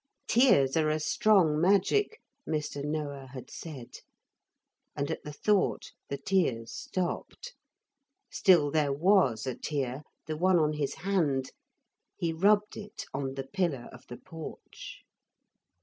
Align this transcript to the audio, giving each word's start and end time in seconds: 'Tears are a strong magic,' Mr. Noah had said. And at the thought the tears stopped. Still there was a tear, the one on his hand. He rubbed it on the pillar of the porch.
'Tears 0.27 0.75
are 0.75 0.89
a 0.89 0.99
strong 0.99 1.61
magic,' 1.61 2.19
Mr. 2.49 2.83
Noah 2.83 3.27
had 3.33 3.51
said. 3.51 3.97
And 4.95 5.11
at 5.11 5.21
the 5.23 5.31
thought 5.31 5.91
the 6.09 6.17
tears 6.17 6.73
stopped. 6.73 7.53
Still 8.31 8.71
there 8.71 8.91
was 8.91 9.45
a 9.45 9.53
tear, 9.53 10.01
the 10.25 10.37
one 10.37 10.57
on 10.57 10.73
his 10.73 10.95
hand. 11.05 11.51
He 12.17 12.33
rubbed 12.33 12.75
it 12.77 13.05
on 13.13 13.35
the 13.35 13.45
pillar 13.45 13.89
of 13.93 14.07
the 14.07 14.17
porch. 14.17 15.03